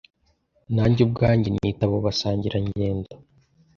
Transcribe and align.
Nanjye 0.75 1.01
ubwanjye 1.07 1.47
nita 1.51 1.83
abo 1.87 1.97
basangirangendo 2.05 3.11